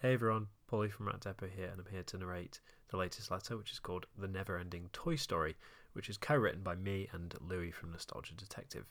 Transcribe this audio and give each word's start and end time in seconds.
Hey 0.00 0.14
everyone, 0.14 0.46
Paulie 0.70 0.92
from 0.92 1.08
Rat 1.08 1.22
Depot 1.22 1.48
here, 1.48 1.70
and 1.72 1.80
I'm 1.80 1.92
here 1.92 2.04
to 2.04 2.18
narrate 2.18 2.60
the 2.86 2.96
latest 2.96 3.32
letter, 3.32 3.56
which 3.56 3.72
is 3.72 3.80
called 3.80 4.06
The 4.16 4.28
Never 4.28 4.56
Ending 4.56 4.90
Toy 4.92 5.16
Story, 5.16 5.56
which 5.92 6.08
is 6.08 6.16
co 6.16 6.36
written 6.36 6.62
by 6.62 6.76
me 6.76 7.08
and 7.10 7.34
Louis 7.40 7.72
from 7.72 7.90
Nostalgia 7.90 8.34
Detective. 8.34 8.84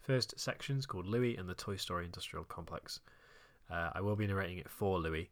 First 0.00 0.38
section 0.38 0.78
is 0.78 0.86
called 0.86 1.08
Louis 1.08 1.36
and 1.36 1.48
the 1.48 1.56
Toy 1.56 1.74
Story 1.74 2.04
Industrial 2.04 2.44
Complex. 2.44 3.00
Uh, 3.68 3.90
I 3.96 4.00
will 4.00 4.14
be 4.14 4.28
narrating 4.28 4.58
it 4.58 4.70
for 4.70 5.00
Louis, 5.00 5.28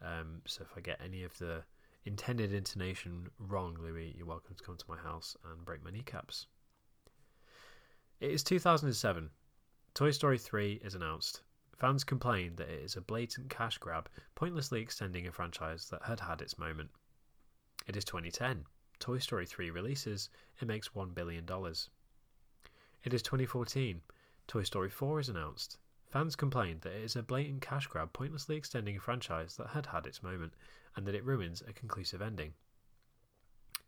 um, 0.00 0.40
so 0.46 0.62
if 0.62 0.78
I 0.78 0.80
get 0.80 1.02
any 1.04 1.24
of 1.24 1.36
the 1.36 1.62
intended 2.06 2.54
intonation 2.54 3.28
wrong, 3.38 3.76
Louis, 3.78 4.14
you're 4.16 4.26
welcome 4.26 4.54
to 4.54 4.64
come 4.64 4.78
to 4.78 4.88
my 4.88 4.96
house 4.96 5.36
and 5.44 5.62
break 5.62 5.84
my 5.84 5.90
kneecaps. 5.90 6.46
It 8.18 8.30
is 8.30 8.42
2007. 8.42 9.28
Toy 9.92 10.10
Story 10.10 10.38
3 10.38 10.80
is 10.82 10.94
announced. 10.94 11.42
Fans 11.82 12.04
complained 12.04 12.58
that 12.58 12.68
it 12.68 12.80
is 12.84 12.94
a 12.94 13.00
blatant 13.00 13.50
cash 13.50 13.76
grab, 13.78 14.08
pointlessly 14.36 14.80
extending 14.80 15.26
a 15.26 15.32
franchise 15.32 15.88
that 15.90 16.04
had 16.04 16.20
had 16.20 16.40
its 16.40 16.56
moment. 16.56 16.90
It 17.88 17.96
is 17.96 18.04
2010. 18.04 18.66
Toy 19.00 19.18
Story 19.18 19.46
3 19.46 19.68
releases, 19.70 20.30
it 20.60 20.68
makes 20.68 20.90
$1 20.90 21.12
billion. 21.12 21.44
It 23.02 23.12
is 23.12 23.20
2014. 23.22 24.00
Toy 24.46 24.62
Story 24.62 24.90
4 24.90 25.18
is 25.18 25.28
announced. 25.28 25.78
Fans 26.08 26.36
complained 26.36 26.82
that 26.82 26.92
it 26.92 27.02
is 27.02 27.16
a 27.16 27.22
blatant 27.24 27.62
cash 27.62 27.88
grab, 27.88 28.12
pointlessly 28.12 28.54
extending 28.54 28.96
a 28.96 29.00
franchise 29.00 29.56
that 29.56 29.70
had 29.70 29.86
had 29.86 30.06
its 30.06 30.22
moment, 30.22 30.52
and 30.94 31.04
that 31.04 31.16
it 31.16 31.24
ruins 31.24 31.64
a 31.66 31.72
conclusive 31.72 32.22
ending. 32.22 32.52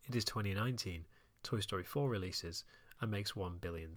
It 0.09 0.17
is 0.17 0.25
2019. 0.25 1.05
Toy 1.45 1.61
Story 1.61 1.85
4 1.85 2.09
releases 2.09 2.65
and 3.01 3.09
makes 3.09 3.35
$1 3.35 3.61
billion. 3.61 3.93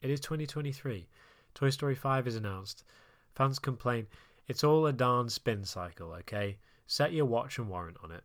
It 0.00 0.10
is 0.10 0.20
2023. 0.20 1.08
Toy 1.54 1.70
Story 1.70 1.94
5 1.94 2.26
is 2.26 2.36
announced. 2.36 2.84
Fans 3.34 3.58
complain, 3.58 4.06
it's 4.48 4.64
all 4.64 4.86
a 4.86 4.92
darn 4.92 5.28
spin 5.28 5.64
cycle, 5.64 6.12
okay? 6.12 6.58
Set 6.86 7.12
your 7.12 7.26
watch 7.26 7.58
and 7.58 7.68
warrant 7.68 7.98
on 8.02 8.10
it. 8.10 8.24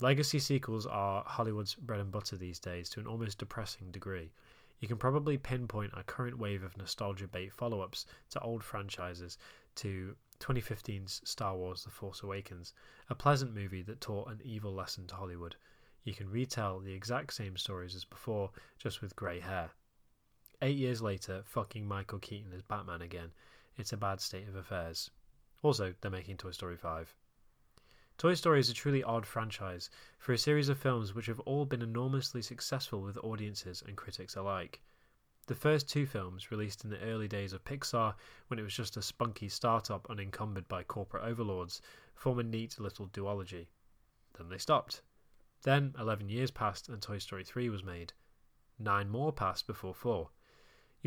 Legacy 0.00 0.38
sequels 0.38 0.86
are 0.86 1.24
Hollywood's 1.26 1.74
bread 1.74 2.00
and 2.00 2.10
butter 2.10 2.36
these 2.36 2.58
days 2.58 2.88
to 2.90 3.00
an 3.00 3.06
almost 3.06 3.38
depressing 3.38 3.90
degree. 3.90 4.32
You 4.80 4.88
can 4.88 4.96
probably 4.96 5.36
pinpoint 5.36 5.92
a 5.94 6.04
current 6.04 6.38
wave 6.38 6.62
of 6.62 6.76
nostalgia 6.76 7.26
bait 7.26 7.52
follow 7.52 7.80
ups 7.80 8.06
to 8.30 8.40
old 8.40 8.62
franchises 8.62 9.38
to 9.76 10.16
2015's 10.40 11.20
Star 11.24 11.56
Wars 11.56 11.82
The 11.82 11.90
Force 11.90 12.22
Awakens, 12.22 12.72
a 13.10 13.14
pleasant 13.14 13.54
movie 13.54 13.82
that 13.82 14.00
taught 14.00 14.30
an 14.30 14.40
evil 14.44 14.72
lesson 14.72 15.06
to 15.08 15.16
Hollywood. 15.16 15.56
You 16.04 16.14
can 16.14 16.30
retell 16.30 16.78
the 16.78 16.94
exact 16.94 17.34
same 17.34 17.56
stories 17.56 17.94
as 17.94 18.04
before, 18.04 18.50
just 18.78 19.02
with 19.02 19.16
grey 19.16 19.40
hair. 19.40 19.70
Eight 20.60 20.76
years 20.76 21.00
later, 21.00 21.42
fucking 21.44 21.86
Michael 21.86 22.18
Keaton 22.18 22.52
as 22.52 22.62
Batman 22.62 23.00
again. 23.00 23.30
It's 23.76 23.92
a 23.92 23.96
bad 23.96 24.20
state 24.20 24.48
of 24.48 24.56
affairs. 24.56 25.08
Also, 25.62 25.94
they're 26.00 26.10
making 26.10 26.36
Toy 26.36 26.50
Story 26.50 26.76
5. 26.76 27.14
Toy 28.16 28.34
Story 28.34 28.58
is 28.58 28.68
a 28.68 28.74
truly 28.74 29.04
odd 29.04 29.24
franchise 29.24 29.88
for 30.18 30.32
a 30.32 30.38
series 30.38 30.68
of 30.68 30.76
films 30.76 31.14
which 31.14 31.26
have 31.26 31.38
all 31.40 31.64
been 31.64 31.80
enormously 31.80 32.42
successful 32.42 33.00
with 33.00 33.16
audiences 33.18 33.84
and 33.86 33.96
critics 33.96 34.34
alike. 34.34 34.80
The 35.46 35.54
first 35.54 35.88
two 35.88 36.06
films, 36.06 36.50
released 36.50 36.82
in 36.82 36.90
the 36.90 37.02
early 37.02 37.28
days 37.28 37.52
of 37.52 37.62
Pixar 37.62 38.16
when 38.48 38.58
it 38.58 38.64
was 38.64 38.74
just 38.74 38.96
a 38.96 39.02
spunky 39.02 39.48
startup 39.48 40.10
unencumbered 40.10 40.66
by 40.66 40.82
corporate 40.82 41.22
overlords, 41.22 41.80
form 42.16 42.40
a 42.40 42.42
neat 42.42 42.80
little 42.80 43.06
duology. 43.06 43.68
Then 44.36 44.48
they 44.48 44.58
stopped. 44.58 45.02
Then, 45.62 45.94
11 45.96 46.28
years 46.28 46.50
passed 46.50 46.88
and 46.88 47.00
Toy 47.00 47.18
Story 47.18 47.44
3 47.44 47.70
was 47.70 47.84
made. 47.84 48.12
Nine 48.76 49.08
more 49.08 49.32
passed 49.32 49.68
before 49.68 49.94
4. 49.94 50.28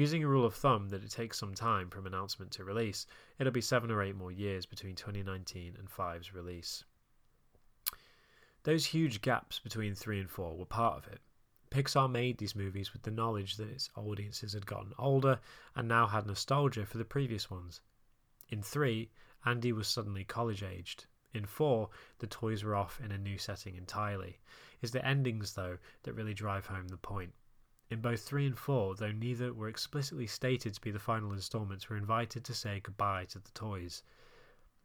Using 0.02 0.24
a 0.24 0.28
rule 0.28 0.48
of 0.48 0.56
thumb 0.56 0.90
that 0.90 1.04
it 1.04 1.12
takes 1.12 1.38
some 1.38 1.54
time 1.54 1.92
from 1.92 2.08
announcement 2.08 2.50
to 2.54 2.64
release, 2.64 3.06
it'll 3.38 3.54
be 3.54 3.62
seven 3.62 3.92
or 3.92 4.02
eight 4.02 4.16
more 4.16 4.32
years 4.32 4.66
between 4.66 4.96
2019 4.96 5.76
and 5.78 5.88
5's 5.88 6.34
release. 6.34 6.84
Those 8.64 8.84
huge 8.84 9.22
gaps 9.22 9.60
between 9.60 9.94
3 9.94 10.22
and 10.22 10.28
4 10.28 10.58
were 10.58 10.66
part 10.66 10.98
of 10.98 11.06
it. 11.14 11.22
Pixar 11.70 12.10
made 12.10 12.40
these 12.40 12.56
movies 12.56 12.94
with 12.94 13.04
the 13.04 13.12
knowledge 13.12 13.58
that 13.58 13.70
its 13.70 13.92
audiences 13.96 14.54
had 14.54 14.66
gotten 14.66 14.92
older 14.98 15.40
and 15.76 15.88
now 15.88 16.08
had 16.08 16.26
nostalgia 16.26 16.88
for 16.88 16.98
the 16.98 17.06
previous 17.06 17.52
ones. 17.52 17.80
In 18.50 18.64
3, 18.64 19.08
Andy 19.46 19.72
was 19.72 19.88
suddenly 19.88 20.24
college 20.24 20.64
aged. 20.64 21.06
In 21.32 21.46
4, 21.46 21.88
the 22.18 22.26
toys 22.26 22.64
were 22.64 22.76
off 22.76 23.00
in 23.06 23.12
a 23.12 23.20
new 23.20 23.38
setting 23.38 23.76
entirely. 23.76 24.40
It's 24.82 24.94
the 24.94 25.06
endings, 25.06 25.54
though, 25.54 25.78
that 26.02 26.14
really 26.14 26.34
drive 26.34 26.66
home 26.66 26.88
the 26.88 26.98
point. 26.98 27.34
In 27.92 28.00
both 28.00 28.22
3 28.22 28.46
and 28.46 28.58
4, 28.58 28.96
though 28.96 29.12
neither 29.12 29.52
were 29.52 29.68
explicitly 29.68 30.26
stated 30.26 30.74
to 30.74 30.80
be 30.80 30.92
the 30.92 30.98
final 30.98 31.34
installments, 31.34 31.90
were 31.90 31.98
invited 31.98 32.46
to 32.46 32.54
say 32.54 32.80
goodbye 32.80 33.26
to 33.26 33.40
the 33.40 33.52
toys. 33.52 34.02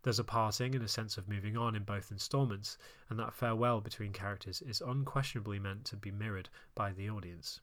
There's 0.03 0.19
a 0.19 0.25
parting 0.25 0.75
and 0.75 0.83
a 0.83 0.89
sense 0.89 1.17
of 1.17 1.29
moving 1.29 1.57
on 1.57 1.77
in 1.77 1.85
both 1.85 2.11
installments, 2.11 2.77
and 3.09 3.17
that 3.21 3.33
farewell 3.33 3.81
between 3.81 4.13
characters 4.13 4.61
is 4.61 4.81
unquestionably 4.81 5.61
meant 5.61 5.85
to 5.85 5.97
be 5.97 6.11
mirrored 6.11 6.49
by 6.75 6.91
the 6.91 7.09
audience. 7.09 7.61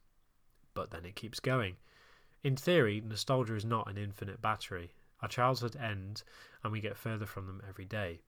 But 0.74 0.92
then 0.92 1.04
it 1.04 1.18
keeps 1.18 1.42
going. 1.42 1.76
In 2.42 2.56
theory, 2.56 3.02
nostalgia 3.02 3.56
is 3.56 3.66
not 3.66 3.90
an 3.90 3.98
infinite 3.98 4.42
battery. 4.42 4.94
Our 5.22 5.28
childhood 5.28 5.76
ends, 5.76 6.24
and 6.64 6.72
we 6.72 6.80
get 6.80 6.96
further 6.96 7.26
from 7.26 7.48
them 7.48 7.62
every 7.68 7.86
day. 7.86 8.22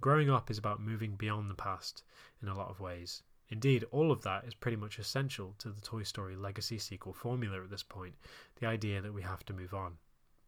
Growing 0.00 0.28
up 0.28 0.50
is 0.50 0.58
about 0.58 0.80
moving 0.80 1.14
beyond 1.14 1.48
the 1.48 1.54
past 1.54 2.02
in 2.42 2.48
a 2.48 2.54
lot 2.56 2.68
of 2.68 2.80
ways. 2.80 3.22
Indeed, 3.52 3.84
all 3.90 4.10
of 4.10 4.22
that 4.22 4.46
is 4.46 4.54
pretty 4.54 4.78
much 4.78 4.98
essential 4.98 5.54
to 5.58 5.68
the 5.68 5.80
Toy 5.82 6.04
Story 6.04 6.36
legacy 6.36 6.78
sequel 6.78 7.12
formula 7.12 7.62
at 7.62 7.68
this 7.68 7.82
point 7.82 8.14
the 8.56 8.66
idea 8.66 9.02
that 9.02 9.12
we 9.12 9.20
have 9.20 9.44
to 9.44 9.52
move 9.52 9.74
on. 9.74 9.98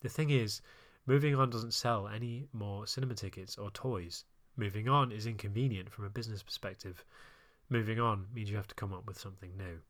The 0.01 0.09
thing 0.09 0.31
is, 0.31 0.63
moving 1.05 1.35
on 1.35 1.51
doesn't 1.51 1.75
sell 1.75 2.09
any 2.09 2.49
more 2.55 2.87
cinema 2.87 3.15
tickets 3.15 3.59
or 3.59 3.71
toys. 3.71 4.25
Moving 4.57 4.89
on 4.89 5.13
is 5.13 5.27
inconvenient 5.27 5.93
from 5.93 6.07
a 6.07 6.09
business 6.09 6.43
perspective. 6.43 7.05
Moving 7.69 8.01
on 8.01 8.27
means 8.33 8.49
you 8.49 8.57
have 8.57 8.69
to 8.69 8.75
come 8.75 8.95
up 8.95 9.07
with 9.07 9.21
something 9.21 9.55
new. 9.55 9.83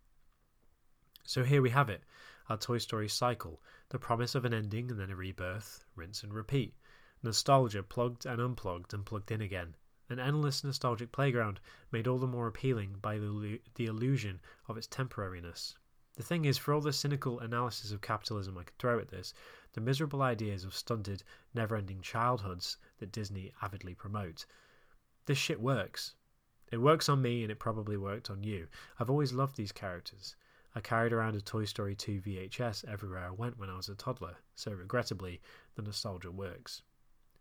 So 1.22 1.44
here 1.44 1.62
we 1.62 1.70
have 1.70 1.88
it 1.88 2.02
our 2.48 2.56
Toy 2.56 2.78
Story 2.78 3.08
cycle 3.08 3.62
the 3.90 3.98
promise 4.00 4.34
of 4.34 4.44
an 4.44 4.52
ending 4.52 4.90
and 4.90 4.98
then 4.98 5.12
a 5.12 5.16
rebirth, 5.16 5.84
rinse 5.94 6.24
and 6.24 6.34
repeat. 6.34 6.74
Nostalgia 7.22 7.84
plugged 7.84 8.26
and 8.26 8.40
unplugged 8.40 8.92
and 8.92 9.06
plugged 9.06 9.30
in 9.30 9.40
again 9.40 9.76
an 10.08 10.18
endless 10.18 10.62
nostalgic 10.62 11.12
playground 11.12 11.60
made 11.90 12.06
all 12.06 12.18
the 12.18 12.26
more 12.26 12.46
appealing 12.46 12.96
by 13.00 13.18
the, 13.18 13.60
the 13.76 13.86
illusion 13.86 14.40
of 14.68 14.76
its 14.76 14.86
temporariness. 14.86 15.74
The 16.16 16.22
thing 16.22 16.44
is, 16.44 16.58
for 16.58 16.72
all 16.72 16.80
the 16.80 16.92
cynical 16.92 17.40
analysis 17.40 17.90
of 17.90 18.00
capitalism 18.00 18.56
I 18.56 18.64
could 18.64 18.78
throw 18.78 18.98
at 18.98 19.08
this, 19.08 19.34
the 19.72 19.80
miserable 19.80 20.22
ideas 20.22 20.62
of 20.62 20.74
stunted, 20.74 21.24
never 21.52 21.74
ending 21.74 22.00
childhoods 22.02 22.76
that 22.98 23.10
Disney 23.10 23.52
avidly 23.62 23.94
promote, 23.94 24.46
this 25.26 25.38
shit 25.38 25.60
works. 25.60 26.14
It 26.70 26.78
works 26.78 27.08
on 27.08 27.22
me 27.22 27.42
and 27.42 27.50
it 27.50 27.58
probably 27.58 27.96
worked 27.96 28.30
on 28.30 28.44
you. 28.44 28.68
I've 28.98 29.10
always 29.10 29.32
loved 29.32 29.56
these 29.56 29.72
characters. 29.72 30.36
I 30.74 30.80
carried 30.80 31.12
around 31.12 31.34
a 31.34 31.40
Toy 31.40 31.64
Story 31.64 31.94
2 31.94 32.20
VHS 32.20 32.84
everywhere 32.86 33.24
I 33.24 33.30
went 33.30 33.58
when 33.58 33.70
I 33.70 33.76
was 33.76 33.88
a 33.88 33.94
toddler, 33.94 34.36
so 34.54 34.72
regrettably, 34.72 35.40
the 35.76 35.82
nostalgia 35.82 36.30
works. 36.30 36.82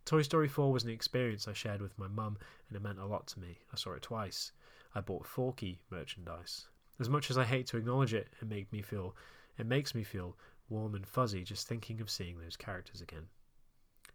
Toy 0.06 0.22
Story 0.22 0.50
4 0.50 0.72
was 0.72 0.84
an 0.84 0.90
experience 0.90 1.48
I 1.48 1.54
shared 1.54 1.82
with 1.82 1.98
my 1.98 2.08
mum, 2.08 2.38
and 2.68 2.76
it 2.76 2.82
meant 2.82 3.00
a 3.00 3.06
lot 3.06 3.26
to 3.28 3.40
me. 3.40 3.60
I 3.72 3.78
saw 3.78 3.94
it 3.94 4.02
twice. 4.02 4.52
I 4.94 5.00
bought 5.00 5.26
Forky 5.26 5.80
merchandise. 5.90 6.68
As 7.00 7.10
much 7.10 7.32
as 7.32 7.38
I 7.38 7.46
hate 7.46 7.68
to 7.68 7.78
acknowledge 7.78 8.14
it, 8.14 8.28
it 8.42 8.48
made 8.48 8.72
me 8.72 8.82
feel 8.82 9.16
it 9.58 9.66
makes 9.66 9.96
me 9.96 10.04
feel 10.04 10.36
warm 10.68 10.96
and 10.96 11.08
fuzzy 11.08 11.44
just 11.44 11.68
thinking 11.68 12.02
of 12.02 12.10
seeing 12.10 12.38
those 12.40 12.58
characters 12.58 13.02
again. 13.02 13.28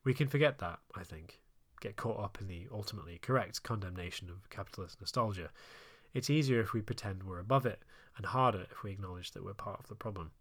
We 0.04 0.12
can 0.12 0.28
forget 0.28 0.58
that, 0.58 0.80
I 0.94 1.04
think. 1.04 1.40
Get 1.80 1.96
caught 1.96 2.22
up 2.22 2.38
in 2.40 2.48
the 2.48 2.66
ultimately 2.72 3.18
correct 3.18 3.62
condemnation 3.62 4.28
of 4.28 4.50
capitalist 4.50 5.00
nostalgia. 5.00 5.50
It's 6.12 6.30
easier 6.30 6.60
if 6.60 6.72
we 6.72 6.82
pretend 6.82 7.22
we're 7.22 7.38
above 7.38 7.66
it, 7.66 7.82
and 8.16 8.26
harder 8.26 8.66
if 8.70 8.82
we 8.82 8.90
acknowledge 8.90 9.30
that 9.30 9.44
we're 9.44 9.54
part 9.54 9.80
of 9.80 9.88
the 9.88 9.94
problem. 9.94 10.32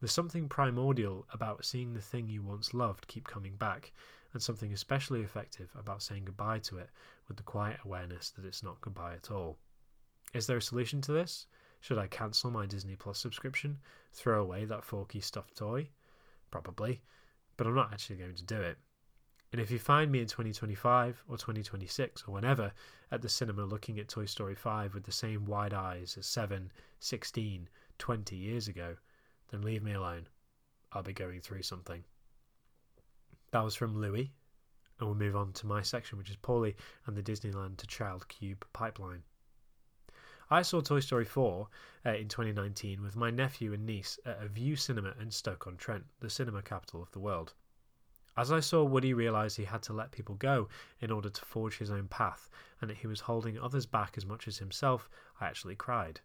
There's 0.00 0.12
something 0.12 0.48
primordial 0.48 1.26
about 1.32 1.64
seeing 1.64 1.92
the 1.92 2.00
thing 2.00 2.28
you 2.28 2.42
once 2.42 2.74
loved 2.74 3.06
keep 3.06 3.28
coming 3.28 3.56
back, 3.56 3.92
and 4.32 4.42
something 4.42 4.72
especially 4.72 5.22
effective 5.22 5.70
about 5.78 6.02
saying 6.02 6.24
goodbye 6.24 6.58
to 6.60 6.78
it 6.78 6.90
with 7.28 7.36
the 7.36 7.42
quiet 7.42 7.78
awareness 7.84 8.30
that 8.30 8.44
it's 8.44 8.62
not 8.62 8.80
goodbye 8.80 9.14
at 9.14 9.30
all. 9.30 9.58
Is 10.34 10.46
there 10.46 10.56
a 10.56 10.62
solution 10.62 11.00
to 11.02 11.12
this? 11.12 11.46
Should 11.80 11.98
I 11.98 12.06
cancel 12.06 12.50
my 12.50 12.64
Disney 12.64 12.96
Plus 12.96 13.18
subscription? 13.18 13.78
Throw 14.12 14.40
away 14.42 14.64
that 14.64 14.84
forky 14.84 15.20
stuffed 15.20 15.56
toy? 15.56 15.88
Probably, 16.50 17.02
but 17.56 17.66
I'm 17.66 17.74
not 17.74 17.92
actually 17.92 18.16
going 18.16 18.36
to 18.36 18.44
do 18.44 18.60
it. 18.60 18.78
And 19.52 19.60
if 19.60 19.70
you 19.70 19.78
find 19.78 20.10
me 20.10 20.20
in 20.20 20.26
2025 20.26 21.24
or 21.28 21.36
2026 21.36 22.24
or 22.26 22.34
whenever 22.34 22.72
at 23.10 23.20
the 23.20 23.28
cinema 23.28 23.64
looking 23.64 23.98
at 23.98 24.08
Toy 24.08 24.24
Story 24.24 24.54
5 24.54 24.94
with 24.94 25.04
the 25.04 25.12
same 25.12 25.44
wide 25.44 25.74
eyes 25.74 26.16
as 26.18 26.26
7, 26.26 26.72
16, 27.00 27.68
20 27.98 28.36
years 28.36 28.68
ago, 28.68 28.96
then 29.50 29.60
leave 29.60 29.82
me 29.82 29.92
alone. 29.92 30.26
I'll 30.92 31.02
be 31.02 31.12
going 31.12 31.40
through 31.40 31.62
something. 31.62 32.02
That 33.52 33.64
was 33.64 33.74
from 33.74 34.00
Louis. 34.00 34.32
And 34.98 35.08
we'll 35.08 35.16
move 35.16 35.36
on 35.36 35.52
to 35.54 35.66
my 35.66 35.82
section, 35.82 36.18
which 36.18 36.30
is 36.30 36.36
Paulie 36.36 36.74
and 37.06 37.16
the 37.16 37.22
Disneyland 37.22 37.76
to 37.78 37.86
Child 37.86 38.28
Cube 38.28 38.66
pipeline. 38.72 39.22
I 40.50 40.62
saw 40.62 40.80
Toy 40.80 41.00
Story 41.00 41.24
4 41.24 41.68
uh, 42.04 42.10
in 42.10 42.28
2019 42.28 43.02
with 43.02 43.16
my 43.16 43.30
nephew 43.30 43.72
and 43.72 43.86
niece 43.86 44.18
at 44.26 44.42
a 44.42 44.48
Vue 44.48 44.76
Cinema 44.76 45.14
in 45.20 45.30
Stoke 45.30 45.66
on 45.66 45.76
Trent, 45.76 46.04
the 46.20 46.30
cinema 46.30 46.62
capital 46.62 47.02
of 47.02 47.10
the 47.12 47.20
world. 47.20 47.54
As 48.36 48.50
I 48.50 48.60
saw 48.60 48.84
Woody 48.84 49.12
realize 49.12 49.56
he 49.56 49.64
had 49.64 49.82
to 49.82 49.92
let 49.92 50.12
people 50.12 50.34
go 50.36 50.68
in 51.00 51.10
order 51.10 51.28
to 51.28 51.44
forge 51.44 51.78
his 51.78 51.90
own 51.90 52.08
path, 52.08 52.48
and 52.80 52.88
that 52.88 52.98
he 52.98 53.06
was 53.06 53.20
holding 53.20 53.58
others 53.58 53.86
back 53.86 54.16
as 54.16 54.24
much 54.24 54.48
as 54.48 54.58
himself, 54.58 55.10
I 55.40 55.46
actually 55.46 55.76
cried. 55.76 56.20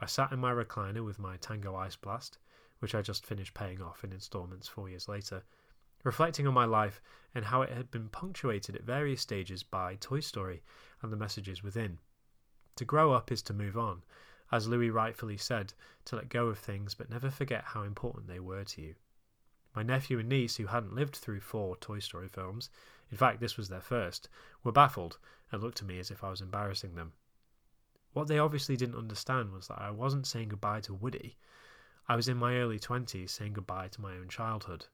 I 0.00 0.06
sat 0.06 0.32
in 0.32 0.38
my 0.38 0.52
recliner 0.52 1.04
with 1.04 1.18
my 1.18 1.38
Tango 1.38 1.74
Ice 1.76 1.96
Blast, 1.96 2.38
which 2.78 2.94
I 2.94 3.02
just 3.02 3.24
finished 3.24 3.54
paying 3.54 3.80
off 3.80 4.04
in 4.04 4.12
installments 4.12 4.68
four 4.68 4.88
years 4.88 5.08
later, 5.08 5.42
reflecting 6.04 6.46
on 6.46 6.54
my 6.54 6.64
life 6.64 7.00
and 7.34 7.44
how 7.44 7.62
it 7.62 7.70
had 7.70 7.90
been 7.90 8.08
punctuated 8.08 8.74
at 8.74 8.84
various 8.84 9.20
stages 9.20 9.62
by 9.62 9.96
Toy 9.96 10.20
Story 10.20 10.62
and 11.02 11.12
the 11.12 11.16
messages 11.16 11.62
within. 11.62 11.98
To 12.76 12.84
grow 12.84 13.12
up 13.12 13.32
is 13.32 13.42
to 13.42 13.52
move 13.52 13.76
on, 13.76 14.02
as 14.50 14.68
Louis 14.68 14.90
rightfully 14.90 15.36
said, 15.36 15.74
to 16.06 16.16
let 16.16 16.28
go 16.28 16.46
of 16.46 16.58
things 16.58 16.94
but 16.94 17.10
never 17.10 17.30
forget 17.30 17.64
how 17.64 17.82
important 17.82 18.28
they 18.28 18.40
were 18.40 18.64
to 18.64 18.80
you. 18.80 18.94
My 19.74 19.82
nephew 19.82 20.18
and 20.18 20.28
niece, 20.28 20.56
who 20.56 20.66
hadn't 20.66 20.94
lived 20.94 21.16
through 21.16 21.40
four 21.40 21.76
Toy 21.76 21.98
Story 21.98 22.28
films, 22.28 22.70
in 23.10 23.16
fact, 23.16 23.40
this 23.40 23.56
was 23.56 23.68
their 23.68 23.80
first, 23.80 24.28
were 24.62 24.72
baffled 24.72 25.18
and 25.50 25.62
looked 25.62 25.80
at 25.80 25.86
me 25.86 25.98
as 25.98 26.10
if 26.10 26.24
I 26.24 26.30
was 26.30 26.40
embarrassing 26.40 26.94
them. 26.94 27.12
What 28.12 28.26
they 28.26 28.38
obviously 28.38 28.76
didn't 28.76 28.96
understand 28.98 29.52
was 29.52 29.68
that 29.68 29.80
I 29.80 29.90
wasn't 29.90 30.26
saying 30.26 30.48
goodbye 30.48 30.80
to 30.82 30.94
Woody. 30.94 31.36
I 32.08 32.16
was 32.16 32.28
in 32.28 32.36
my 32.36 32.56
early 32.56 32.78
20s 32.78 33.30
saying 33.30 33.52
goodbye 33.52 33.88
to 33.88 34.00
my 34.00 34.16
own 34.16 34.28
childhood. 34.28 34.86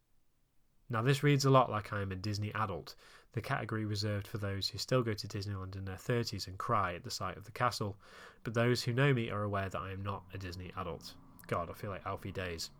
Now, 0.90 1.02
this 1.02 1.22
reads 1.22 1.44
a 1.44 1.50
lot 1.50 1.70
like 1.70 1.92
I 1.92 2.02
am 2.02 2.12
a 2.12 2.16
Disney 2.16 2.52
adult, 2.54 2.94
the 3.32 3.40
category 3.40 3.84
reserved 3.84 4.26
for 4.26 4.38
those 4.38 4.68
who 4.68 4.78
still 4.78 5.02
go 5.02 5.14
to 5.14 5.28
Disneyland 5.28 5.76
in 5.76 5.84
their 5.84 5.96
30s 5.96 6.46
and 6.46 6.58
cry 6.58 6.94
at 6.94 7.04
the 7.04 7.10
sight 7.10 7.36
of 7.36 7.44
the 7.44 7.52
castle, 7.52 7.96
but 8.42 8.54
those 8.54 8.82
who 8.82 8.92
know 8.92 9.12
me 9.12 9.30
are 9.30 9.42
aware 9.42 9.68
that 9.68 9.80
I 9.80 9.92
am 9.92 10.02
not 10.02 10.22
a 10.32 10.38
Disney 10.38 10.72
adult. 10.76 11.14
God, 11.46 11.70
I 11.70 11.72
feel 11.72 11.90
like 11.90 12.06
Alfie 12.06 12.32
Deyes. 12.32 12.70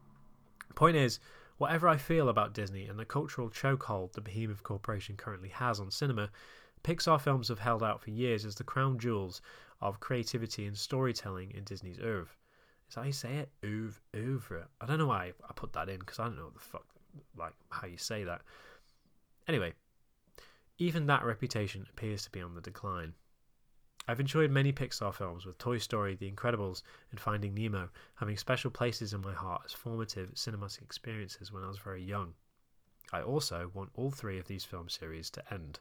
Point 0.74 0.96
is, 0.96 1.18
Whatever 1.56 1.86
I 1.86 1.96
feel 1.96 2.28
about 2.28 2.52
Disney 2.52 2.86
and 2.86 2.98
the 2.98 3.04
cultural 3.04 3.48
chokehold 3.48 4.12
the 4.12 4.20
behemoth 4.20 4.64
corporation 4.64 5.16
currently 5.16 5.50
has 5.50 5.78
on 5.78 5.90
cinema, 5.92 6.30
Pixar 6.82 7.20
films 7.20 7.46
have 7.48 7.60
held 7.60 7.82
out 7.82 8.00
for 8.02 8.10
years 8.10 8.44
as 8.44 8.56
the 8.56 8.64
crown 8.64 8.98
jewels 8.98 9.40
of 9.80 10.00
creativity 10.00 10.66
and 10.66 10.76
storytelling 10.76 11.52
in 11.52 11.62
Disney's 11.62 12.00
oeuvre. 12.00 12.34
Is 12.88 12.94
that 12.96 13.02
how 13.02 13.06
you 13.06 13.12
say 13.12 13.36
it? 13.36 13.50
Oeuvre, 13.64 14.00
oeuvre. 14.16 14.68
I 14.80 14.86
don't 14.86 14.98
know 14.98 15.06
why 15.06 15.32
I 15.48 15.52
put 15.54 15.72
that 15.74 15.88
in 15.88 16.00
because 16.00 16.18
I 16.18 16.24
don't 16.24 16.36
know 16.36 16.44
what 16.44 16.54
the 16.54 16.60
fuck, 16.60 16.86
like 17.36 17.54
how 17.70 17.86
you 17.86 17.96
say 17.96 18.24
that. 18.24 18.42
Anyway, 19.46 19.72
even 20.78 21.06
that 21.06 21.24
reputation 21.24 21.86
appears 21.90 22.24
to 22.24 22.30
be 22.30 22.40
on 22.40 22.54
the 22.54 22.60
decline. 22.60 23.14
I've 24.06 24.20
enjoyed 24.20 24.50
many 24.50 24.72
Pixar 24.72 25.14
films, 25.14 25.46
with 25.46 25.56
Toy 25.56 25.78
Story, 25.78 26.14
The 26.14 26.30
Incredibles, 26.30 26.82
and 27.10 27.18
Finding 27.18 27.54
Nemo 27.54 27.88
having 28.16 28.36
special 28.36 28.70
places 28.70 29.14
in 29.14 29.22
my 29.22 29.32
heart 29.32 29.62
as 29.64 29.72
formative 29.72 30.34
cinematic 30.34 30.82
experiences 30.82 31.50
when 31.50 31.64
I 31.64 31.68
was 31.68 31.78
very 31.78 32.02
young. 32.02 32.34
I 33.12 33.22
also 33.22 33.70
want 33.72 33.92
all 33.94 34.10
three 34.10 34.38
of 34.38 34.46
these 34.46 34.64
film 34.64 34.88
series 34.88 35.30
to 35.30 35.54
end. 35.54 35.80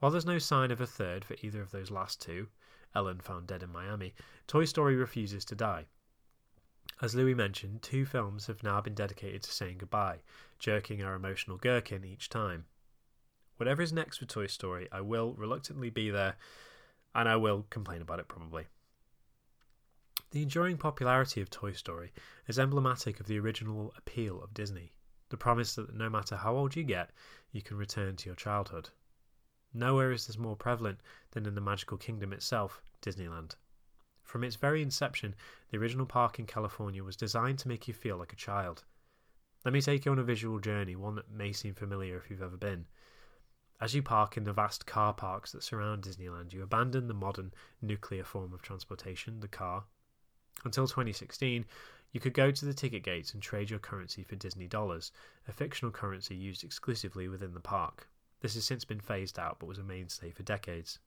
While 0.00 0.10
there's 0.10 0.26
no 0.26 0.38
sign 0.38 0.70
of 0.70 0.80
a 0.80 0.86
third 0.86 1.24
for 1.24 1.36
either 1.42 1.62
of 1.62 1.70
those 1.70 1.90
last 1.90 2.20
two, 2.20 2.48
Ellen 2.94 3.20
found 3.20 3.46
dead 3.46 3.62
in 3.62 3.70
Miami, 3.70 4.14
Toy 4.46 4.64
Story 4.64 4.96
refuses 4.96 5.44
to 5.46 5.54
die. 5.54 5.86
As 7.02 7.14
Louis 7.14 7.34
mentioned, 7.34 7.82
two 7.82 8.04
films 8.04 8.46
have 8.46 8.62
now 8.62 8.80
been 8.80 8.94
dedicated 8.94 9.42
to 9.42 9.52
saying 9.52 9.78
goodbye, 9.78 10.20
jerking 10.58 11.02
our 11.02 11.14
emotional 11.14 11.56
gherkin 11.56 12.04
each 12.04 12.28
time. 12.28 12.66
Whatever 13.56 13.82
is 13.82 13.92
next 13.92 14.18
for 14.18 14.26
Toy 14.26 14.46
Story, 14.46 14.88
I 14.90 15.00
will 15.00 15.34
reluctantly 15.34 15.90
be 15.90 16.10
there 16.10 16.36
and 17.14 17.28
I 17.28 17.36
will 17.36 17.66
complain 17.70 18.02
about 18.02 18.20
it 18.20 18.28
probably. 18.28 18.66
The 20.30 20.42
enduring 20.42 20.78
popularity 20.78 21.40
of 21.40 21.50
Toy 21.50 21.72
Story 21.72 22.12
is 22.46 22.58
emblematic 22.58 23.20
of 23.20 23.26
the 23.26 23.38
original 23.38 23.92
appeal 23.96 24.42
of 24.42 24.54
Disney 24.54 24.92
the 25.30 25.36
promise 25.36 25.76
that 25.76 25.94
no 25.94 26.10
matter 26.10 26.36
how 26.36 26.56
old 26.56 26.76
you 26.76 26.82
get, 26.82 27.10
you 27.52 27.62
can 27.62 27.76
return 27.76 28.16
to 28.16 28.26
your 28.26 28.36
childhood. 28.36 28.90
Nowhere 29.72 30.10
is 30.10 30.26
this 30.26 30.36
more 30.36 30.56
prevalent 30.56 31.00
than 31.30 31.46
in 31.46 31.54
the 31.54 31.60
magical 31.60 31.96
kingdom 31.96 32.32
itself, 32.32 32.82
Disneyland. 33.00 33.54
From 34.30 34.44
its 34.44 34.54
very 34.54 34.80
inception, 34.80 35.34
the 35.70 35.78
original 35.78 36.06
park 36.06 36.38
in 36.38 36.46
California 36.46 37.02
was 37.02 37.16
designed 37.16 37.58
to 37.58 37.68
make 37.68 37.88
you 37.88 37.94
feel 37.94 38.16
like 38.16 38.32
a 38.32 38.36
child. 38.36 38.84
Let 39.64 39.74
me 39.74 39.82
take 39.82 40.04
you 40.04 40.12
on 40.12 40.20
a 40.20 40.22
visual 40.22 40.60
journey, 40.60 40.94
one 40.94 41.16
that 41.16 41.32
may 41.32 41.52
seem 41.52 41.74
familiar 41.74 42.16
if 42.16 42.30
you've 42.30 42.40
ever 42.40 42.56
been. 42.56 42.86
As 43.80 43.92
you 43.92 44.04
park 44.04 44.36
in 44.36 44.44
the 44.44 44.52
vast 44.52 44.86
car 44.86 45.12
parks 45.12 45.50
that 45.50 45.64
surround 45.64 46.04
Disneyland, 46.04 46.52
you 46.52 46.62
abandon 46.62 47.08
the 47.08 47.12
modern 47.12 47.52
nuclear 47.82 48.22
form 48.22 48.52
of 48.52 48.62
transportation, 48.62 49.40
the 49.40 49.48
car. 49.48 49.82
Until 50.62 50.86
2016, 50.86 51.64
you 52.12 52.20
could 52.20 52.32
go 52.32 52.52
to 52.52 52.64
the 52.64 52.72
ticket 52.72 53.02
gates 53.02 53.34
and 53.34 53.42
trade 53.42 53.68
your 53.68 53.80
currency 53.80 54.22
for 54.22 54.36
Disney 54.36 54.68
dollars, 54.68 55.10
a 55.48 55.52
fictional 55.52 55.90
currency 55.90 56.36
used 56.36 56.62
exclusively 56.62 57.26
within 57.26 57.52
the 57.52 57.58
park. 57.58 58.08
This 58.42 58.54
has 58.54 58.64
since 58.64 58.84
been 58.84 59.00
phased 59.00 59.40
out 59.40 59.58
but 59.58 59.66
was 59.66 59.78
a 59.78 59.82
mainstay 59.82 60.30
for 60.30 60.44
decades. 60.44 61.00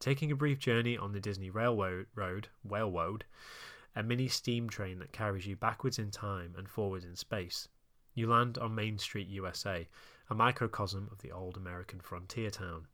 Taking 0.00 0.30
a 0.30 0.36
brief 0.36 0.58
journey 0.60 0.96
on 0.96 1.12
the 1.12 1.20
Disney 1.20 1.50
Railroad, 1.50 2.06
road, 2.14 2.48
Railroad, 2.64 3.24
a 3.96 4.02
mini 4.02 4.28
steam 4.28 4.70
train 4.70 5.00
that 5.00 5.12
carries 5.12 5.46
you 5.46 5.56
backwards 5.56 5.98
in 5.98 6.12
time 6.12 6.54
and 6.56 6.68
forwards 6.68 7.04
in 7.04 7.16
space, 7.16 7.68
you 8.14 8.28
land 8.28 8.58
on 8.58 8.74
Main 8.74 8.98
Street, 8.98 9.26
USA, 9.28 9.88
a 10.30 10.34
microcosm 10.34 11.08
of 11.10 11.22
the 11.22 11.32
old 11.32 11.56
American 11.56 12.00
frontier 12.00 12.50
town. 12.50 12.86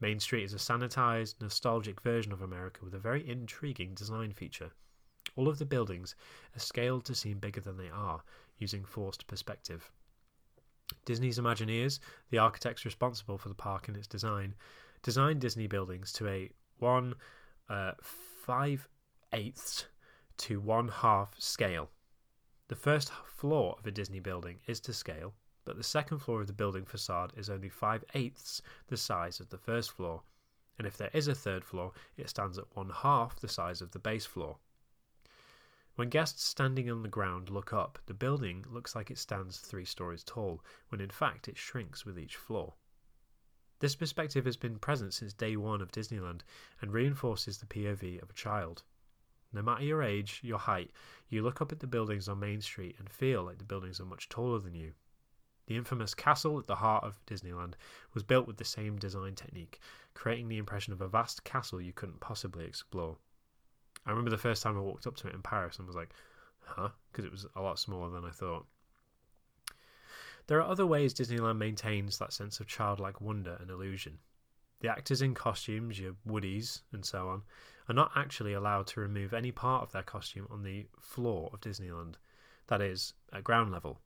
Main 0.00 0.20
Street 0.20 0.44
is 0.44 0.54
a 0.54 0.58
sanitized, 0.58 1.40
nostalgic 1.40 2.00
version 2.00 2.32
of 2.32 2.42
America 2.42 2.84
with 2.84 2.94
a 2.94 2.98
very 2.98 3.28
intriguing 3.28 3.94
design 3.94 4.32
feature. 4.32 4.70
All 5.34 5.48
of 5.48 5.58
the 5.58 5.64
buildings 5.64 6.14
are 6.54 6.60
scaled 6.60 7.04
to 7.06 7.14
seem 7.14 7.38
bigger 7.38 7.60
than 7.60 7.76
they 7.76 7.90
are, 7.90 8.22
using 8.58 8.84
forced 8.84 9.26
perspective. 9.26 9.90
Disney's 11.04 11.38
Imagineers, 11.38 11.98
the 12.30 12.38
architects 12.38 12.84
responsible 12.84 13.38
for 13.38 13.48
the 13.48 13.54
park 13.54 13.88
and 13.88 13.96
its 13.96 14.06
design, 14.06 14.54
designed 15.06 15.40
Disney 15.40 15.68
buildings 15.68 16.10
to 16.10 16.26
a 16.26 16.50
one 16.80 17.14
uh, 17.68 17.92
five 18.02 18.88
eighths 19.32 19.86
to 20.36 20.58
one 20.58 20.88
half 20.88 21.32
scale. 21.38 21.90
The 22.66 22.74
first 22.74 23.12
floor 23.12 23.76
of 23.78 23.86
a 23.86 23.92
Disney 23.92 24.18
building 24.18 24.58
is 24.66 24.80
to 24.80 24.92
scale, 24.92 25.32
but 25.64 25.76
the 25.76 25.84
second 25.84 26.18
floor 26.18 26.40
of 26.40 26.48
the 26.48 26.52
building 26.52 26.84
facade 26.84 27.32
is 27.36 27.48
only 27.48 27.68
5 27.68 28.04
eighths 28.14 28.60
the 28.88 28.96
size 28.96 29.38
of 29.38 29.48
the 29.48 29.58
first 29.58 29.92
floor, 29.92 30.24
and 30.76 30.88
if 30.88 30.96
there 30.96 31.12
is 31.12 31.28
a 31.28 31.36
third 31.36 31.64
floor, 31.64 31.92
it 32.16 32.28
stands 32.28 32.58
at 32.58 32.74
one 32.74 32.90
half 32.90 33.38
the 33.38 33.46
size 33.46 33.80
of 33.80 33.92
the 33.92 34.00
base 34.00 34.26
floor. 34.26 34.58
When 35.94 36.08
guests 36.08 36.42
standing 36.42 36.90
on 36.90 37.04
the 37.04 37.08
ground 37.08 37.48
look 37.48 37.72
up, 37.72 38.00
the 38.06 38.12
building 38.12 38.64
looks 38.68 38.96
like 38.96 39.12
it 39.12 39.18
stands 39.18 39.60
three 39.60 39.84
stories 39.84 40.24
tall, 40.24 40.64
when 40.88 41.00
in 41.00 41.10
fact 41.10 41.46
it 41.46 41.56
shrinks 41.56 42.04
with 42.04 42.18
each 42.18 42.34
floor. 42.34 42.74
This 43.78 43.94
perspective 43.94 44.46
has 44.46 44.56
been 44.56 44.78
present 44.78 45.12
since 45.12 45.34
day 45.34 45.56
one 45.56 45.82
of 45.82 45.92
Disneyland 45.92 46.40
and 46.80 46.92
reinforces 46.92 47.58
the 47.58 47.66
POV 47.66 48.22
of 48.22 48.30
a 48.30 48.34
child. 48.34 48.82
No 49.52 49.62
matter 49.62 49.84
your 49.84 50.02
age, 50.02 50.40
your 50.42 50.58
height, 50.58 50.90
you 51.28 51.42
look 51.42 51.60
up 51.60 51.72
at 51.72 51.80
the 51.80 51.86
buildings 51.86 52.28
on 52.28 52.40
Main 52.40 52.60
Street 52.60 52.96
and 52.98 53.10
feel 53.10 53.42
like 53.42 53.58
the 53.58 53.64
buildings 53.64 54.00
are 54.00 54.06
much 54.06 54.28
taller 54.28 54.58
than 54.58 54.74
you. 54.74 54.92
The 55.66 55.76
infamous 55.76 56.14
castle 56.14 56.58
at 56.58 56.66
the 56.66 56.76
heart 56.76 57.04
of 57.04 57.24
Disneyland 57.26 57.74
was 58.14 58.22
built 58.22 58.46
with 58.46 58.56
the 58.56 58.64
same 58.64 58.96
design 58.96 59.34
technique, 59.34 59.80
creating 60.14 60.48
the 60.48 60.58
impression 60.58 60.92
of 60.92 61.00
a 61.00 61.08
vast 61.08 61.44
castle 61.44 61.80
you 61.80 61.92
couldn't 61.92 62.20
possibly 62.20 62.64
explore. 62.64 63.16
I 64.06 64.10
remember 64.10 64.30
the 64.30 64.38
first 64.38 64.62
time 64.62 64.76
I 64.76 64.80
walked 64.80 65.06
up 65.06 65.16
to 65.16 65.28
it 65.28 65.34
in 65.34 65.42
Paris 65.42 65.78
and 65.78 65.86
was 65.86 65.96
like, 65.96 66.14
huh? 66.60 66.90
Because 67.10 67.24
it 67.24 67.32
was 67.32 67.46
a 67.56 67.60
lot 67.60 67.78
smaller 67.78 68.10
than 68.10 68.24
I 68.24 68.30
thought. 68.30 68.66
There 70.48 70.58
are 70.60 70.70
other 70.70 70.86
ways 70.86 71.12
Disneyland 71.12 71.58
maintains 71.58 72.18
that 72.18 72.32
sense 72.32 72.60
of 72.60 72.68
childlike 72.68 73.20
wonder 73.20 73.56
and 73.60 73.68
illusion. 73.68 74.20
The 74.78 74.88
actors 74.88 75.20
in 75.20 75.34
costumes, 75.34 75.98
your 75.98 76.14
Woodies 76.24 76.82
and 76.92 77.04
so 77.04 77.28
on, 77.28 77.42
are 77.88 77.94
not 77.94 78.12
actually 78.14 78.52
allowed 78.52 78.86
to 78.88 79.00
remove 79.00 79.32
any 79.32 79.50
part 79.50 79.82
of 79.82 79.90
their 79.90 80.04
costume 80.04 80.46
on 80.50 80.62
the 80.62 80.86
floor 81.00 81.50
of 81.52 81.60
Disneyland, 81.60 82.14
that 82.68 82.80
is, 82.80 83.14
at 83.32 83.42
ground 83.42 83.72
level. 83.72 84.00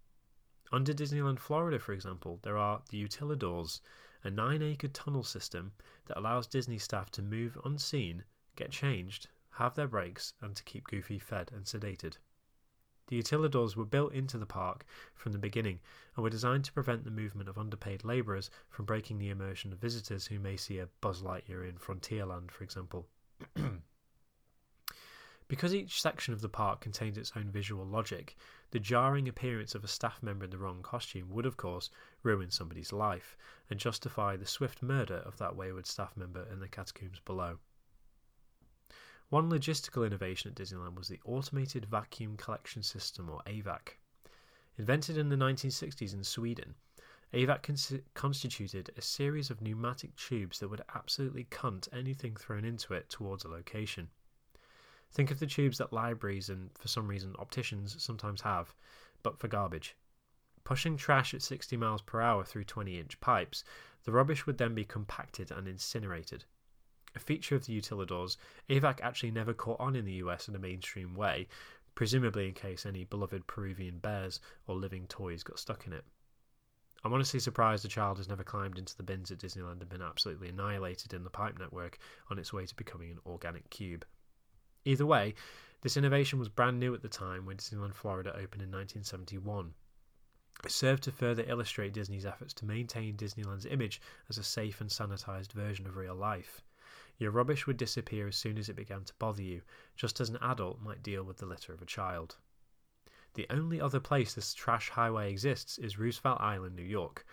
Under 0.73 0.95
Disneyland 0.95 1.41
Florida, 1.41 1.79
for 1.79 1.93
example, 1.93 2.39
there 2.43 2.57
are 2.57 2.81
the 2.89 3.05
Utilidors, 3.05 3.81
a 4.23 4.31
nine 4.31 4.63
acre 4.63 4.89
tunnel 4.89 5.25
system 5.25 5.73
that 6.07 6.17
allows 6.17 6.47
Disney 6.47 6.79
staff 6.79 7.11
to 7.11 7.23
move 7.23 7.59
unseen, 7.65 8.25
get 8.57 8.71
changed, 8.71 9.29
have 9.51 9.75
their 9.75 9.89
breaks, 9.89 10.33
and 10.41 10.57
to 10.57 10.63
keep 10.65 10.87
Goofy 10.87 11.19
fed 11.19 11.51
and 11.53 11.65
sedated. 11.65 12.17
The 13.11 13.21
Utilidors 13.21 13.75
were 13.75 13.85
built 13.85 14.13
into 14.13 14.39
the 14.39 14.47
park 14.47 14.87
from 15.17 15.33
the 15.33 15.39
beginning 15.39 15.81
and 16.15 16.23
were 16.23 16.31
designed 16.31 16.65
to 16.67 16.73
prevent 16.73 17.03
the 17.03 17.11
movement 17.11 17.49
of 17.49 17.59
underpaid 17.59 18.05
labourers 18.05 18.53
from 18.69 18.85
breaking 18.85 19.19
the 19.19 19.31
immersion 19.31 19.73
of 19.73 19.81
visitors 19.81 20.29
who 20.29 20.39
may 20.39 20.57
see 20.57 20.79
a 20.79 20.87
Buzz 21.01 21.21
Lightyear 21.21 21.69
in 21.69 21.77
Frontierland, 21.77 22.53
for 22.53 22.63
example. 22.63 23.09
Because 25.49 25.75
each 25.75 26.01
section 26.01 26.33
of 26.33 26.41
the 26.41 26.49
park 26.49 26.81
contains 26.81 27.19
its 27.19 27.33
own 27.35 27.51
visual 27.51 27.85
logic, 27.85 28.37
the 28.71 28.79
jarring 28.79 29.27
appearance 29.27 29.75
of 29.75 29.83
a 29.83 29.89
staff 29.89 30.23
member 30.23 30.45
in 30.45 30.51
the 30.53 30.59
wrong 30.59 30.81
costume 30.81 31.29
would, 31.31 31.45
of 31.45 31.57
course, 31.57 31.91
ruin 32.23 32.53
somebody's 32.53 32.93
life 32.93 33.37
and 33.69 33.81
justify 33.81 34.37
the 34.37 34.47
swift 34.47 34.81
murder 34.81 35.17
of 35.17 35.39
that 35.39 35.57
wayward 35.57 35.87
staff 35.87 36.17
member 36.17 36.47
in 36.53 36.61
the 36.61 36.69
catacombs 36.69 37.19
below. 37.25 37.59
One 39.31 39.49
logistical 39.49 40.05
innovation 40.05 40.51
at 40.51 40.57
Disneyland 40.57 40.97
was 40.97 41.07
the 41.07 41.21
Automated 41.25 41.87
Vacuum 41.87 42.37
Collection 42.37 42.83
System, 42.83 43.31
or 43.31 43.41
AVAC. 43.47 43.95
Invented 44.77 45.17
in 45.17 45.29
the 45.29 45.37
1960s 45.37 46.13
in 46.13 46.25
Sweden, 46.25 46.75
AVAC 47.33 47.63
cons- 47.63 48.03
constituted 48.15 48.91
a 48.97 49.01
series 49.01 49.49
of 49.49 49.61
pneumatic 49.61 50.17
tubes 50.17 50.59
that 50.59 50.69
would 50.69 50.83
absolutely 50.97 51.45
cunt 51.45 51.87
anything 51.93 52.35
thrown 52.35 52.65
into 52.65 52.93
it 52.93 53.09
towards 53.09 53.45
a 53.45 53.49
location. 53.49 54.09
Think 55.13 55.31
of 55.31 55.39
the 55.39 55.47
tubes 55.47 55.79
that 55.79 55.93
libraries 55.93 56.51
and, 56.51 56.77
for 56.77 56.89
some 56.89 57.07
reason, 57.07 57.37
opticians 57.39 58.03
sometimes 58.03 58.41
have, 58.41 58.75
but 59.23 59.39
for 59.39 59.47
garbage. 59.47 59.97
Pushing 60.65 60.97
trash 60.97 61.35
at 61.35 61.43
60 61.43 61.77
miles 61.77 62.03
per 62.03 62.21
hour 62.21 62.45
through 62.45 62.65
20 62.65 62.99
inch 62.99 63.21
pipes, 63.21 63.63
the 64.03 64.11
rubbish 64.11 64.45
would 64.45 64.59
then 64.59 64.75
be 64.75 64.85
compacted 64.85 65.53
and 65.53 65.69
incinerated. 65.69 66.47
A 67.17 67.19
feature 67.19 67.57
of 67.57 67.67
the 67.67 67.81
Utilidors, 67.81 68.37
AVAC 68.69 69.01
actually 69.01 69.33
never 69.33 69.53
caught 69.53 69.81
on 69.81 69.97
in 69.97 70.05
the 70.05 70.23
US 70.25 70.49
in 70.49 70.55
a 70.55 70.61
mainstream 70.61 71.15
way, 71.15 71.49
presumably 71.97 72.47
in 72.47 72.55
case 72.55 72.87
any 72.87 73.05
beloved 73.05 73.47
Peruvian 73.47 73.99
bears 73.99 74.39
or 74.67 74.77
living 74.77 75.09
toys 75.09 75.43
got 75.43 75.59
stuck 75.59 75.87
in 75.87 75.93
it. 75.93 76.05
I'm 77.03 77.13
honestly 77.13 77.41
surprised 77.41 77.85
a 77.85 77.89
child 77.89 78.19
has 78.19 78.29
never 78.29 78.45
climbed 78.45 78.79
into 78.79 78.97
the 78.97 79.03
bins 79.03 79.31
at 79.31 79.39
Disneyland 79.39 79.81
and 79.81 79.89
been 79.89 80.03
absolutely 80.03 80.51
annihilated 80.51 81.13
in 81.13 81.25
the 81.25 81.31
pipe 81.31 81.59
network 81.59 81.99
on 82.31 82.39
its 82.39 82.53
way 82.53 82.65
to 82.65 82.77
becoming 82.77 83.11
an 83.11 83.19
organic 83.27 83.69
cube. 83.71 84.05
Either 84.85 85.07
way, 85.07 85.35
this 85.81 85.97
innovation 85.97 86.39
was 86.39 86.49
brand 86.49 86.79
new 86.79 86.95
at 86.95 87.03
the 87.03 87.09
time 87.09 87.45
when 87.45 87.57
Disneyland 87.57 87.95
Florida 87.95 88.31
opened 88.31 88.63
in 88.63 88.71
1971. 88.71 89.75
It 90.63 90.71
served 90.71 91.03
to 91.05 91.13
further 91.13 91.45
illustrate 91.49 91.95
Disney's 91.95 92.27
efforts 92.27 92.53
to 92.55 92.67
maintain 92.67 93.17
Disneyland's 93.17 93.67
image 93.67 94.01
as 94.29 94.37
a 94.37 94.45
safe 94.45 94.81
and 94.81 94.91
sanitized 94.91 95.53
version 95.53 95.87
of 95.87 95.97
real 95.97 96.15
life. 96.15 96.63
Your 97.21 97.33
rubbish 97.33 97.67
would 97.67 97.77
disappear 97.77 98.29
as 98.29 98.37
soon 98.37 98.57
as 98.57 98.71
it 98.71 98.77
began 98.77 99.05
to 99.05 99.13
bother 99.19 99.43
you, 99.43 99.61
just 99.95 100.21
as 100.23 100.31
an 100.31 100.39
adult 100.41 100.81
might 100.81 101.03
deal 101.03 101.23
with 101.23 101.37
the 101.37 101.45
litter 101.45 101.75
of 101.75 101.83
a 101.83 101.87
child. 101.87 102.39
The 103.35 103.47
only 103.51 103.79
other 103.79 104.01
place 104.01 104.33
this 104.33 104.55
trash 104.55 104.89
highway 104.89 105.31
exists 105.31 105.77
is 105.77 105.99
Roosevelt 105.99 106.41
Island, 106.41 106.77
New 106.77 106.83
York. 106.83 107.27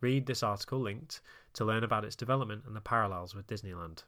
Read 0.00 0.24
this 0.24 0.42
article 0.42 0.80
linked 0.80 1.20
to 1.52 1.64
learn 1.66 1.84
about 1.84 2.06
its 2.06 2.16
development 2.16 2.64
and 2.66 2.74
the 2.74 2.80
parallels 2.80 3.34
with 3.34 3.46
Disneyland. 3.46 4.04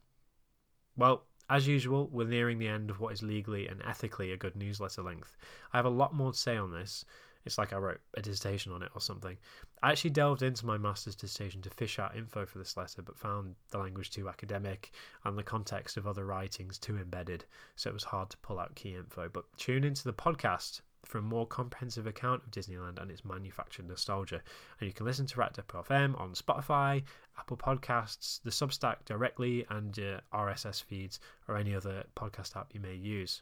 Well, 0.97 1.23
as 1.51 1.67
usual, 1.67 2.07
we're 2.07 2.27
nearing 2.27 2.57
the 2.57 2.67
end 2.67 2.89
of 2.89 2.99
what 2.99 3.13
is 3.13 3.21
legally 3.21 3.67
and 3.67 3.79
ethically 3.83 4.31
a 4.31 4.37
good 4.37 4.55
newsletter 4.55 5.03
length. 5.03 5.37
I 5.71 5.77
have 5.77 5.85
a 5.85 5.89
lot 5.89 6.15
more 6.15 6.31
to 6.31 6.37
say 6.37 6.57
on 6.57 6.71
this. 6.71 7.05
It's 7.47 7.57
like 7.57 7.73
I 7.73 7.77
wrote 7.77 7.99
a 8.15 8.21
dissertation 8.21 8.71
on 8.71 8.83
it 8.83 8.91
or 8.93 9.01
something. 9.01 9.37
I 9.81 9.91
actually 9.91 10.11
delved 10.11 10.43
into 10.43 10.65
my 10.65 10.77
master's 10.77 11.15
dissertation 11.15 11.61
to 11.63 11.69
fish 11.71 11.97
out 11.97 12.15
info 12.15 12.45
for 12.45 12.59
this 12.59 12.77
letter, 12.77 13.01
but 13.01 13.17
found 13.17 13.55
the 13.71 13.79
language 13.79 14.11
too 14.11 14.29
academic 14.29 14.91
and 15.25 15.37
the 15.37 15.43
context 15.43 15.97
of 15.97 16.05
other 16.05 16.25
writings 16.25 16.77
too 16.77 16.97
embedded, 16.97 17.45
so 17.75 17.89
it 17.89 17.93
was 17.93 18.03
hard 18.03 18.29
to 18.29 18.37
pull 18.37 18.59
out 18.59 18.75
key 18.75 18.93
info. 18.93 19.29
But 19.29 19.45
tune 19.57 19.83
into 19.83 20.03
the 20.03 20.13
podcast 20.13 20.81
for 21.05 21.19
a 21.19 21.21
more 21.21 21.47
comprehensive 21.47 22.05
account 22.05 22.43
of 22.43 22.51
Disneyland 22.51 23.01
and 23.01 23.09
its 23.09 23.23
manufactured 23.23 23.87
nostalgia. 23.87 24.41
And 24.79 24.87
you 24.87 24.93
can 24.93 25.05
listen 25.05 25.25
to 25.27 25.39
Rat 25.39 25.53
Depot 25.53 25.83
FM 25.83 26.19
on 26.19 26.33
Spotify, 26.33 27.03
Apple 27.39 27.57
Podcasts, 27.57 28.41
the 28.43 28.49
Substack 28.49 29.05
directly, 29.05 29.65
and 29.69 29.97
uh, 29.97 30.01
your 30.01 30.21
RSS 30.33 30.83
feeds 30.83 31.19
or 31.47 31.55
any 31.57 31.73
other 31.73 32.03
podcast 32.15 32.57
app 32.57 32.73
you 32.73 32.81
may 32.81 32.95
use. 32.95 33.41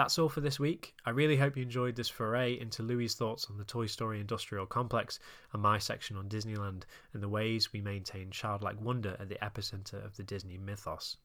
That's 0.00 0.18
all 0.18 0.30
for 0.30 0.40
this 0.40 0.58
week. 0.58 0.94
I 1.04 1.10
really 1.10 1.36
hope 1.36 1.58
you 1.58 1.62
enjoyed 1.62 1.94
this 1.94 2.08
foray 2.08 2.58
into 2.58 2.82
Louis' 2.82 3.14
thoughts 3.14 3.48
on 3.50 3.58
the 3.58 3.64
Toy 3.64 3.84
Story 3.84 4.18
industrial 4.18 4.64
complex 4.64 5.20
and 5.52 5.60
my 5.60 5.76
section 5.76 6.16
on 6.16 6.26
Disneyland 6.26 6.84
and 7.12 7.22
the 7.22 7.28
ways 7.28 7.70
we 7.70 7.82
maintain 7.82 8.30
childlike 8.30 8.80
wonder 8.80 9.14
at 9.20 9.28
the 9.28 9.36
epicenter 9.42 10.02
of 10.02 10.16
the 10.16 10.22
Disney 10.22 10.56
mythos. 10.56 11.18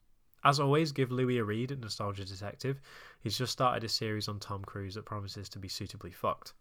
As 0.43 0.59
always, 0.59 0.91
give 0.91 1.09
Louis 1.09 1.37
a 1.37 1.45
read 1.45 1.71
at 1.71 1.79
Nostalgia 1.79 2.25
Detective. 2.25 2.81
He's 3.21 3.37
just 3.37 3.53
started 3.53 3.85
a 3.85 3.87
series 3.87 4.27
on 4.27 4.41
Tom 4.41 4.65
Cruise 4.65 4.95
that 4.95 5.05
promises 5.05 5.47
to 5.51 5.59
be 5.59 5.69
suitably 5.69 6.11
fucked. 6.11 6.53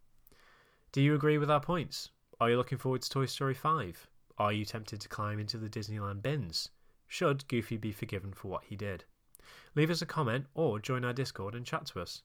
Do 0.92 1.02
you 1.02 1.16
agree 1.16 1.38
with 1.38 1.50
our 1.50 1.58
points? 1.58 2.10
Are 2.40 2.48
you 2.48 2.56
looking 2.56 2.78
forward 2.78 3.02
to 3.02 3.10
Toy 3.10 3.26
Story 3.26 3.54
5? 3.54 4.06
Are 4.38 4.52
you 4.52 4.64
tempted 4.64 5.00
to 5.00 5.08
climb 5.08 5.40
into 5.40 5.58
the 5.58 5.68
Disneyland 5.68 6.22
bins? 6.22 6.68
Should 7.08 7.48
Goofy 7.48 7.76
be 7.76 7.90
forgiven 7.90 8.32
for 8.32 8.46
what 8.46 8.62
he 8.62 8.76
did? 8.76 9.04
Leave 9.74 9.90
us 9.90 10.02
a 10.02 10.06
comment 10.06 10.46
or 10.54 10.78
join 10.78 11.04
our 11.04 11.12
Discord 11.12 11.54
and 11.54 11.66
chat 11.66 11.86
to 11.86 12.00
us. 12.00 12.22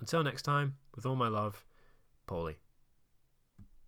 Until 0.00 0.22
next 0.22 0.42
time, 0.42 0.76
with 0.94 1.06
all 1.06 1.16
my 1.16 1.28
love, 1.28 1.64
Paulie. 2.26 2.56